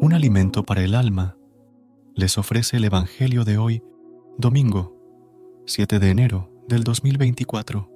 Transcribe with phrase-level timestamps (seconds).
[0.00, 1.36] Un alimento para el alma,
[2.14, 3.82] les ofrece el Evangelio de hoy,
[4.38, 4.96] domingo
[5.66, 7.86] 7 de enero del 2024.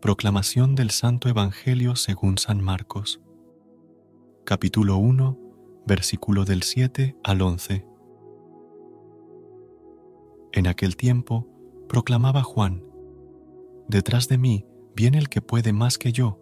[0.00, 3.20] Proclamación del Santo Evangelio según San Marcos,
[4.44, 5.38] capítulo 1,
[5.86, 7.86] versículo del 7 al 11.
[10.54, 11.46] En aquel tiempo
[11.88, 12.82] proclamaba Juan,
[13.86, 14.66] Detrás de mí
[14.96, 16.41] viene el que puede más que yo,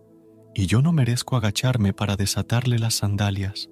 [0.54, 3.70] y yo no merezco agacharme para desatarle las sandalias.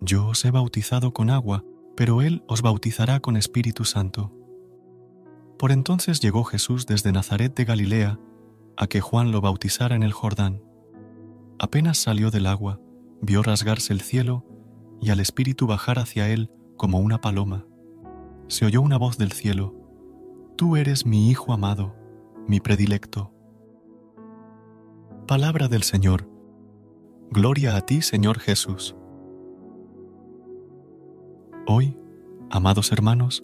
[0.00, 1.64] Yo os he bautizado con agua,
[1.96, 4.32] pero Él os bautizará con Espíritu Santo.
[5.58, 8.18] Por entonces llegó Jesús desde Nazaret de Galilea
[8.76, 10.62] a que Juan lo bautizara en el Jordán.
[11.58, 12.80] Apenas salió del agua,
[13.22, 14.44] vio rasgarse el cielo
[15.00, 17.66] y al Espíritu bajar hacia él como una paloma.
[18.48, 19.74] Se oyó una voz del cielo,
[20.56, 21.94] Tú eres mi Hijo amado,
[22.46, 23.35] mi predilecto
[25.26, 26.28] Palabra del Señor.
[27.32, 28.94] Gloria a ti, Señor Jesús.
[31.66, 31.98] Hoy,
[32.48, 33.42] amados hermanos,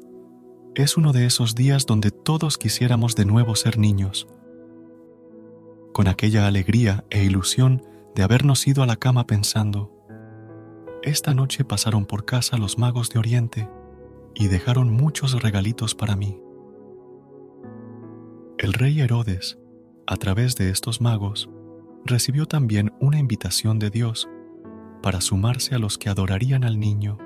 [0.77, 4.29] es uno de esos días donde todos quisiéramos de nuevo ser niños,
[5.93, 7.83] con aquella alegría e ilusión
[8.15, 9.91] de habernos ido a la cama pensando,
[11.03, 13.69] esta noche pasaron por casa los magos de Oriente
[14.37, 16.41] y dejaron muchos regalitos para mí.
[18.59, 19.59] El rey Herodes,
[20.07, 21.51] a través de estos magos,
[22.05, 24.29] recibió también una invitación de Dios
[25.03, 27.19] para sumarse a los que adorarían al niño,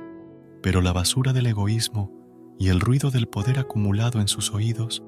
[0.62, 2.12] pero la basura del egoísmo
[2.58, 5.04] y el ruido del poder acumulado en sus oídos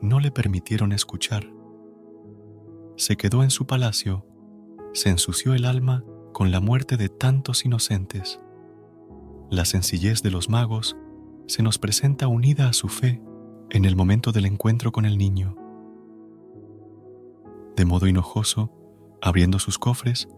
[0.00, 1.50] no le permitieron escuchar.
[2.96, 4.26] Se quedó en su palacio,
[4.92, 8.40] se ensució el alma con la muerte de tantos inocentes.
[9.50, 10.96] La sencillez de los magos
[11.46, 13.22] se nos presenta unida a su fe
[13.70, 15.56] en el momento del encuentro con el niño.
[17.76, 18.72] De modo enojoso,
[19.20, 20.28] Abriendo sus cofres,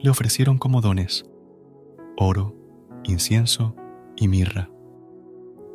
[0.00, 1.24] le ofrecieron como dones
[2.16, 2.54] oro,
[3.04, 3.74] incienso
[4.16, 4.70] y mirra.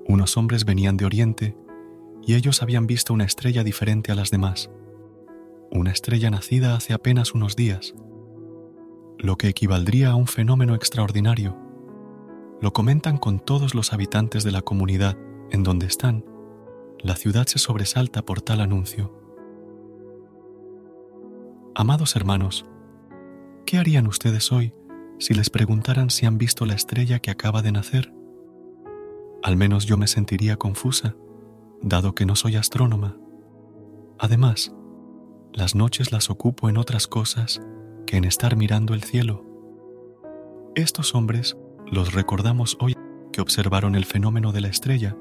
[0.08, 1.58] Unos hombres venían de Oriente
[2.26, 4.70] y ellos habían visto una estrella diferente a las demás,
[5.72, 7.94] una estrella nacida hace apenas unos días,
[9.18, 11.58] lo que equivaldría a un fenómeno extraordinario.
[12.62, 15.18] Lo comentan con todos los habitantes de la comunidad
[15.52, 16.26] en donde están.
[17.00, 19.14] La ciudad se sobresalta por tal anuncio.
[21.80, 22.66] Amados hermanos,
[23.66, 24.74] ¿qué harían ustedes hoy
[25.18, 28.14] si les preguntaran si han visto la estrella que acaba de nacer?
[29.44, 31.16] Al menos yo me sentiría confusa,
[31.82, 33.16] dado que no soy astrónoma.
[34.18, 34.76] Además,
[35.54, 37.62] las noches las ocupo en otras cosas
[38.06, 39.46] que en estar mirando el cielo.
[40.76, 41.56] Estos hombres
[41.90, 42.94] los recordamos hoy
[43.32, 45.16] que observaron el fenómeno de la estrella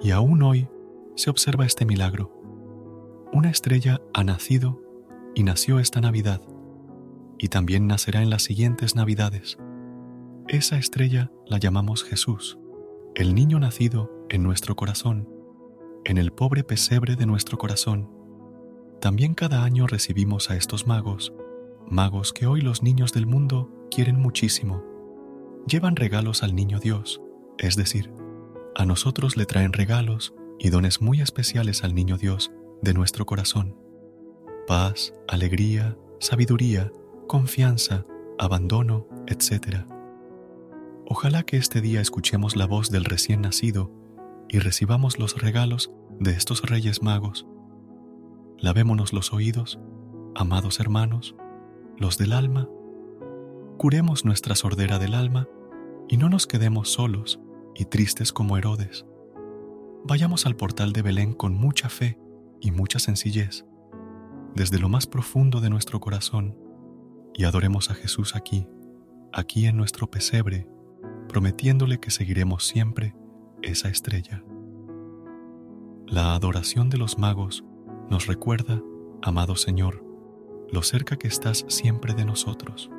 [0.00, 0.66] y aún hoy
[1.14, 2.32] se observa este milagro.
[3.34, 4.89] Una estrella ha nacido
[5.34, 6.42] y nació esta Navidad,
[7.38, 9.58] y también nacerá en las siguientes Navidades.
[10.48, 12.58] Esa estrella la llamamos Jesús,
[13.14, 15.28] el niño nacido en nuestro corazón,
[16.04, 18.10] en el pobre pesebre de nuestro corazón.
[19.00, 21.32] También cada año recibimos a estos magos,
[21.88, 24.84] magos que hoy los niños del mundo quieren muchísimo.
[25.66, 27.20] Llevan regalos al niño Dios,
[27.58, 28.12] es decir,
[28.74, 32.50] a nosotros le traen regalos y dones muy especiales al niño Dios
[32.82, 33.79] de nuestro corazón
[34.70, 36.92] paz, alegría, sabiduría,
[37.26, 38.06] confianza,
[38.38, 39.78] abandono, etc.
[41.06, 43.90] Ojalá que este día escuchemos la voz del recién nacido
[44.48, 45.90] y recibamos los regalos
[46.20, 47.48] de estos reyes magos.
[48.58, 49.80] Lavémonos los oídos,
[50.36, 51.34] amados hermanos,
[51.98, 52.68] los del alma.
[53.76, 55.48] Curemos nuestra sordera del alma
[56.08, 57.40] y no nos quedemos solos
[57.74, 59.04] y tristes como Herodes.
[60.04, 62.20] Vayamos al portal de Belén con mucha fe
[62.60, 63.64] y mucha sencillez
[64.54, 66.56] desde lo más profundo de nuestro corazón
[67.34, 68.66] y adoremos a Jesús aquí,
[69.32, 70.68] aquí en nuestro pesebre,
[71.28, 73.14] prometiéndole que seguiremos siempre
[73.62, 74.42] esa estrella.
[76.06, 77.64] La adoración de los magos
[78.10, 78.82] nos recuerda,
[79.22, 80.04] amado Señor,
[80.70, 82.90] lo cerca que estás siempre de nosotros.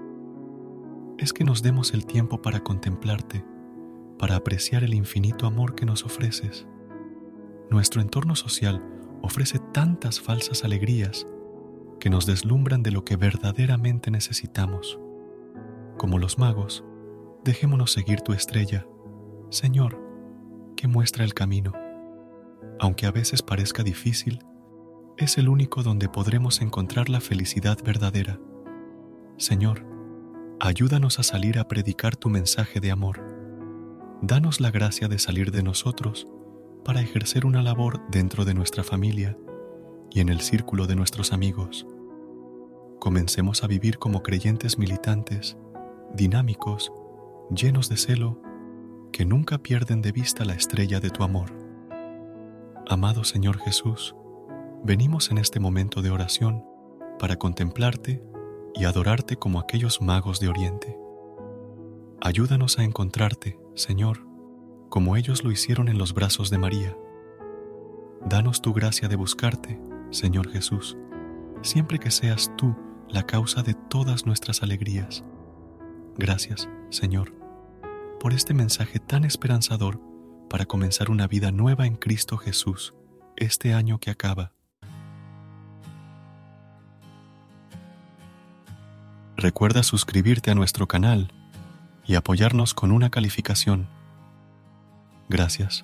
[1.18, 3.46] Es que nos demos el tiempo para contemplarte,
[4.18, 6.68] para apreciar el infinito amor que nos ofreces.
[7.70, 8.82] Nuestro entorno social
[9.22, 11.28] ofrece tantas falsas alegrías
[12.02, 15.00] que nos deslumbran de lo que verdaderamente necesitamos.
[16.00, 16.84] Como los magos,
[17.46, 18.88] dejémonos seguir tu estrella,
[19.52, 20.02] Señor,
[20.76, 21.74] que muestra el camino.
[22.80, 24.40] Aunque a veces parezca difícil,
[25.16, 28.40] es el único donde podremos encontrar la felicidad verdadera.
[29.38, 29.86] Señor,
[30.60, 33.22] ayúdanos a salir a predicar tu mensaje de amor.
[34.24, 36.28] Danos la gracia de salir de nosotros
[36.84, 39.38] para ejercer una labor dentro de nuestra familia
[40.10, 41.86] y en el círculo de nuestros amigos.
[43.02, 45.58] Comencemos a vivir como creyentes militantes,
[46.14, 46.94] dinámicos,
[47.50, 48.40] llenos de celo,
[49.12, 51.52] que nunca pierden de vista la estrella de tu amor.
[52.88, 54.16] Amado Señor Jesús,
[54.84, 56.64] venimos en este momento de oración
[57.18, 58.24] para contemplarte
[58.76, 60.96] y adorarte como aquellos magos de Oriente.
[62.22, 64.28] Ayúdanos a encontrarte, Señor,
[64.90, 66.96] como ellos lo hicieron en los brazos de María.
[68.30, 69.82] Danos tu gracia de buscarte,
[70.12, 71.00] Señor Jesús,
[71.64, 72.76] siempre que seas tú
[73.12, 75.24] la causa de todas nuestras alegrías.
[76.18, 77.34] Gracias, Señor,
[78.20, 80.00] por este mensaje tan esperanzador
[80.50, 82.94] para comenzar una vida nueva en Cristo Jesús
[83.36, 84.54] este año que acaba.
[89.36, 91.34] Recuerda suscribirte a nuestro canal
[92.06, 93.88] y apoyarnos con una calificación.
[95.30, 95.84] Gracias.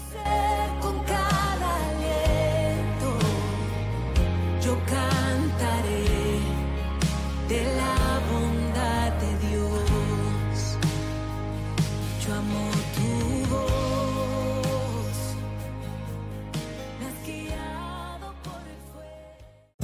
[12.41, 12.65] kamu
[12.97, 13.30] tuh